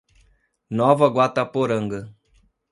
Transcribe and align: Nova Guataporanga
Nova 0.79 1.11
Guataporanga 1.13 1.99